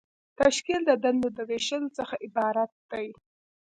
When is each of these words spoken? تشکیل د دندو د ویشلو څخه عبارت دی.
تشکیل 0.39 0.81
د 0.89 0.91
دندو 1.03 1.29
د 1.37 1.39
ویشلو 1.49 1.89
څخه 1.97 2.15
عبارت 2.25 2.71
دی. 2.91 3.07